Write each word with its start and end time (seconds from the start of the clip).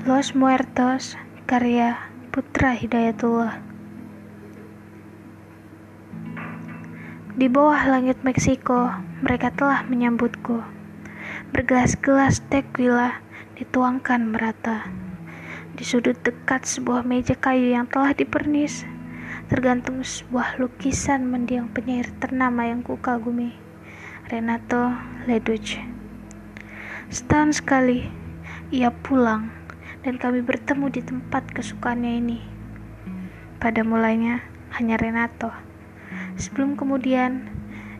Los 0.00 0.32
Muertos, 0.32 1.20
karya 1.44 2.08
Putra 2.32 2.72
Hidayatullah. 2.72 3.60
Di 7.36 7.44
bawah 7.52 7.84
langit 7.84 8.16
Meksiko, 8.24 8.96
mereka 9.20 9.52
telah 9.52 9.84
menyambutku. 9.84 10.64
Bergelas-gelas 11.52 12.40
tequila 12.48 13.20
dituangkan 13.60 14.24
merata. 14.24 14.88
Di 15.76 15.84
sudut 15.84 16.16
dekat 16.24 16.64
sebuah 16.64 17.04
meja 17.04 17.36
kayu 17.36 17.76
yang 17.76 17.84
telah 17.84 18.16
dipernis, 18.16 18.88
tergantung 19.52 20.00
sebuah 20.00 20.56
lukisan 20.56 21.28
mendiang 21.28 21.68
penyair 21.76 22.08
ternama 22.24 22.64
yang 22.64 22.80
kukagumi, 22.80 23.52
Renato 24.32 24.96
Leduc. 25.28 25.76
Setahun 27.12 27.60
sekali, 27.60 28.08
ia 28.72 28.88
pulang 28.88 29.59
dan 30.00 30.16
kami 30.16 30.40
bertemu 30.40 30.86
di 30.88 31.00
tempat 31.04 31.44
kesukaannya 31.52 32.12
ini. 32.20 32.38
Pada 33.60 33.84
mulanya, 33.84 34.40
hanya 34.76 34.96
Renato. 34.96 35.52
Sebelum 36.40 36.74
kemudian, 36.80 37.44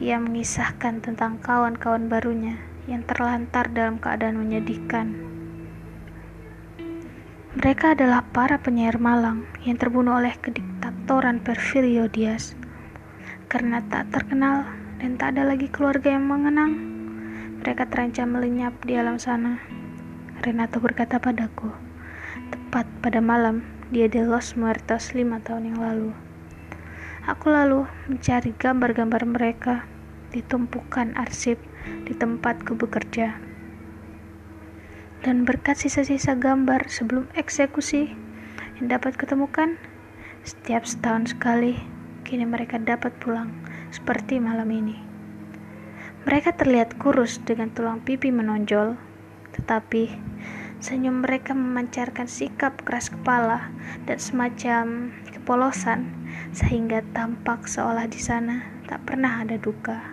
ia 0.00 0.16
mengisahkan 0.16 1.04
tentang 1.04 1.36
kawan-kawan 1.38 2.08
barunya 2.08 2.56
yang 2.88 3.04
terlantar 3.04 3.68
dalam 3.70 4.00
keadaan 4.00 4.40
menyedihkan. 4.40 5.14
Mereka 7.52 7.92
adalah 7.92 8.24
para 8.32 8.56
penyair 8.56 8.96
Malang 8.96 9.44
yang 9.62 9.76
terbunuh 9.76 10.16
oleh 10.18 10.32
kediktatoran 10.40 11.44
Porfirio 11.44 12.08
Diaz. 12.08 12.56
Karena 13.52 13.84
tak 13.84 14.08
terkenal 14.08 14.64
dan 14.96 15.20
tak 15.20 15.36
ada 15.36 15.52
lagi 15.52 15.68
keluarga 15.68 16.16
yang 16.16 16.24
mengenang, 16.24 16.72
mereka 17.60 17.84
terancam 17.84 18.32
melenyap 18.32 18.72
di 18.88 18.96
alam 18.96 19.20
sana. 19.20 19.81
Renato 20.42 20.82
berkata 20.82 21.22
padaku, 21.22 21.70
tepat 22.50 22.82
pada 22.98 23.22
malam 23.22 23.62
dia 23.94 24.10
di 24.10 24.18
Los 24.26 24.58
Muertos 24.58 25.14
lima 25.14 25.38
tahun 25.38 25.70
yang 25.70 25.78
lalu. 25.78 26.10
Aku 27.30 27.54
lalu 27.54 27.86
mencari 28.10 28.50
gambar-gambar 28.50 29.22
mereka 29.22 29.86
di 30.34 30.42
tumpukan 30.42 31.14
arsip 31.14 31.62
di 31.86 32.18
tempatku 32.18 32.74
bekerja. 32.74 33.38
Dan 35.22 35.46
berkat 35.46 35.78
sisa-sisa 35.78 36.34
gambar 36.34 36.90
sebelum 36.90 37.30
eksekusi 37.38 38.10
yang 38.82 38.90
dapat 38.90 39.14
ketemukan 39.14 39.78
setiap 40.42 40.82
setahun 40.82 41.38
sekali 41.38 41.78
kini 42.26 42.50
mereka 42.50 42.82
dapat 42.82 43.14
pulang 43.22 43.54
seperti 43.94 44.42
malam 44.42 44.74
ini. 44.74 44.98
Mereka 46.26 46.58
terlihat 46.58 46.98
kurus 46.98 47.38
dengan 47.46 47.70
tulang 47.70 48.02
pipi 48.02 48.34
menonjol 48.34 49.11
tetapi 49.54 50.12
senyum 50.82 51.22
mereka 51.22 51.54
memancarkan 51.54 52.26
sikap 52.26 52.82
keras 52.82 53.12
kepala 53.12 53.70
dan 54.08 54.18
semacam 54.18 55.14
kepolosan 55.30 56.10
sehingga 56.50 57.04
tampak 57.14 57.68
seolah 57.68 58.10
di 58.10 58.18
sana 58.18 58.66
tak 58.90 59.04
pernah 59.06 59.44
ada 59.44 59.54
duka 59.56 60.12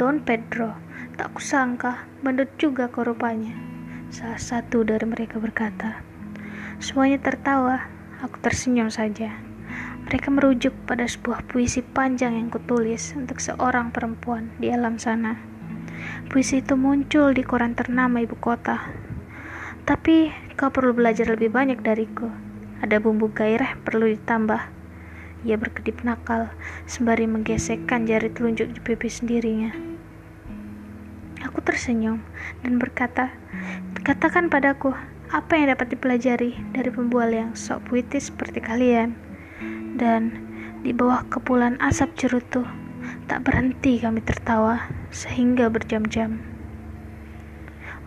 Don 0.00 0.24
Pedro 0.24 0.90
Tak 1.20 1.36
kusangka, 1.36 2.08
bandut 2.24 2.48
juga 2.56 2.88
kau. 2.88 3.04
Salah 4.08 4.40
satu 4.40 4.80
dari 4.88 5.04
mereka 5.04 5.36
berkata. 5.36 6.00
Semuanya 6.80 7.20
tertawa, 7.20 7.92
aku 8.24 8.40
tersenyum 8.40 8.88
saja. 8.88 9.36
Mereka 10.08 10.32
merujuk 10.32 10.72
pada 10.88 11.04
sebuah 11.04 11.44
puisi 11.44 11.84
panjang 11.84 12.40
yang 12.40 12.48
kutulis 12.48 13.12
untuk 13.12 13.36
seorang 13.36 13.92
perempuan 13.92 14.48
di 14.56 14.72
alam 14.72 14.96
sana. 14.96 15.36
Puisi 16.30 16.62
itu 16.62 16.78
muncul 16.78 17.34
di 17.34 17.42
koran 17.42 17.74
ternama 17.74 18.22
ibu 18.22 18.38
kota. 18.38 18.86
Tapi 19.82 20.30
kau 20.54 20.70
perlu 20.70 20.94
belajar 20.94 21.26
lebih 21.26 21.50
banyak 21.50 21.82
dariku. 21.82 22.30
Ada 22.78 23.02
bumbu 23.02 23.34
gairah 23.34 23.76
perlu 23.82 24.06
ditambah. 24.14 24.62
Ia 25.42 25.56
berkedip 25.56 26.04
nakal, 26.04 26.52
sembari 26.84 27.24
menggesekkan 27.26 28.04
jari 28.04 28.30
telunjuk 28.30 28.70
di 28.76 28.80
pipi 28.80 29.08
sendirinya. 29.08 29.72
Aku 31.48 31.64
tersenyum 31.64 32.20
dan 32.60 32.76
berkata, 32.76 33.32
Katakan 34.00 34.52
padaku, 34.52 34.92
apa 35.32 35.56
yang 35.56 35.72
dapat 35.72 35.92
dipelajari 35.96 36.56
dari 36.72 36.90
pembual 36.92 37.32
yang 37.32 37.56
sok 37.56 37.88
puitis 37.88 38.28
seperti 38.28 38.60
kalian? 38.62 39.16
Dan 39.96 40.36
di 40.86 40.92
bawah 40.92 41.24
kepulan 41.28 41.80
asap 41.80 42.16
cerutu, 42.16 42.64
tak 43.26 43.44
berhenti 43.44 44.00
kami 44.00 44.22
tertawa 44.22 44.99
sehingga 45.10 45.70
berjam-jam. 45.70 46.42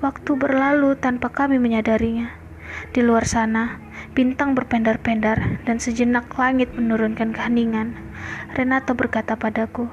Waktu 0.03 0.35
berlalu 0.35 0.99
tanpa 0.99 1.31
kami 1.31 1.59
menyadarinya. 1.59 2.35
Di 2.91 2.99
luar 2.99 3.23
sana, 3.23 3.79
bintang 4.11 4.51
berpendar-pendar 4.57 5.63
dan 5.63 5.77
sejenak 5.79 6.27
langit 6.35 6.73
menurunkan 6.75 7.31
keheningan. 7.31 7.95
Renato 8.51 8.97
berkata 8.97 9.39
padaku, 9.39 9.87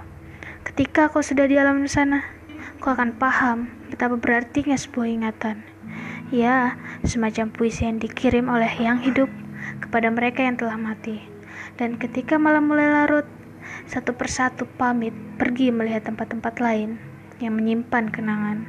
"Ketika 0.66 1.12
kau 1.12 1.22
sudah 1.22 1.46
di 1.46 1.60
alam 1.60 1.86
sana, 1.86 2.26
kau 2.80 2.96
akan 2.96 3.14
paham 3.20 3.68
betapa 3.92 4.16
berartinya 4.16 4.74
sebuah 4.74 5.06
ingatan. 5.10 5.62
Ya, 6.32 6.78
semacam 7.04 7.50
puisi 7.52 7.84
yang 7.84 7.98
dikirim 7.98 8.46
oleh 8.48 8.70
yang 8.78 9.02
hidup 9.02 9.28
kepada 9.82 10.08
mereka 10.08 10.46
yang 10.46 10.56
telah 10.56 10.78
mati. 10.78 11.20
Dan 11.76 11.98
ketika 11.98 12.38
malam 12.38 12.70
mulai 12.70 12.88
larut, 12.88 13.26
satu 13.90 14.14
persatu 14.14 14.70
pamit 14.78 15.10
pergi 15.34 15.74
melihat 15.74 16.06
tempat-tempat 16.06 16.62
lain 16.62 17.02
yang 17.42 17.58
menyimpan 17.58 18.06
kenangan. 18.06 18.62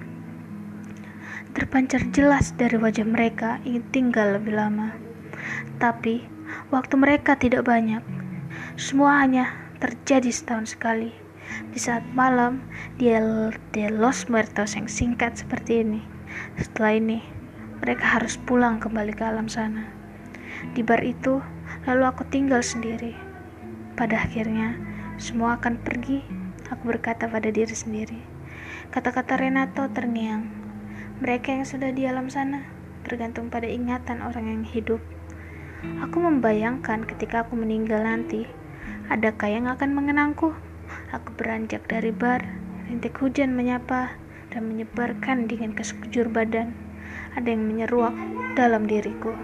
Terpancar 1.53 2.09
jelas 2.09 2.57
dari 2.57 2.73
wajah 2.73 3.05
mereka 3.05 3.61
ingin 3.61 3.85
tinggal 3.93 4.41
lebih 4.41 4.57
lama. 4.57 4.97
Tapi, 5.77 6.25
waktu 6.73 6.97
mereka 6.97 7.37
tidak 7.37 7.69
banyak. 7.69 8.01
Semua 8.81 9.21
hanya 9.21 9.53
terjadi 9.77 10.33
setahun 10.33 10.73
sekali 10.73 11.13
di 11.69 11.77
saat 11.77 12.01
malam 12.17 12.65
di 12.97 13.13
El 13.13 13.53
de 13.77 13.93
Los 13.93 14.25
Muertos 14.25 14.73
yang 14.73 14.89
singkat 14.89 15.37
seperti 15.37 15.85
ini. 15.85 16.01
Setelah 16.57 16.97
ini, 16.97 17.21
mereka 17.77 18.17
harus 18.17 18.41
pulang 18.41 18.81
kembali 18.81 19.13
ke 19.13 19.21
alam 19.21 19.45
sana. 19.45 19.85
Di 20.73 20.81
bar 20.81 21.05
itu, 21.05 21.45
lalu 21.85 22.09
aku 22.09 22.25
tinggal 22.33 22.65
sendiri. 22.65 23.13
Pada 23.93 24.25
akhirnya, 24.25 24.90
semua 25.21 25.61
akan 25.61 25.77
pergi, 25.85 26.25
aku 26.73 26.89
berkata 26.89 27.29
pada 27.29 27.53
diri 27.53 27.77
sendiri. 27.77 28.17
Kata-kata 28.89 29.37
Renato 29.37 29.85
terngiang. 29.93 30.49
Mereka 31.21 31.53
yang 31.53 31.65
sudah 31.69 31.93
di 31.93 32.09
alam 32.09 32.25
sana 32.33 32.65
tergantung 33.05 33.53
pada 33.53 33.69
ingatan 33.69 34.25
orang 34.25 34.49
yang 34.49 34.63
hidup. 34.65 34.97
Aku 36.01 36.25
membayangkan 36.25 37.05
ketika 37.05 37.45
aku 37.45 37.53
meninggal 37.53 38.01
nanti, 38.01 38.49
adakah 39.13 39.45
yang 39.45 39.69
akan 39.69 39.93
mengenangku? 39.93 40.57
Aku 41.13 41.29
beranjak 41.37 41.85
dari 41.85 42.09
bar, 42.09 42.41
rintik 42.89 43.13
hujan 43.21 43.53
menyapa 43.53 44.17
dan 44.49 44.73
menyebarkan 44.73 45.45
dingin 45.45 45.77
ke 45.77 45.85
sekujur 45.85 46.33
badan. 46.33 46.73
Ada 47.37 47.53
yang 47.53 47.69
menyeruak 47.69 48.17
dalam 48.57 48.89
diriku. 48.89 49.37